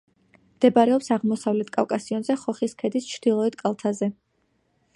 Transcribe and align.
მდებარეობს 0.53 1.09
აღმოსავლეთ 1.15 1.69
კავკასიონზე, 1.75 2.37
ხოხის 2.45 2.73
ქედის 2.81 3.11
ჩრდილოეთ 3.13 3.59
კალთაზე. 3.61 4.09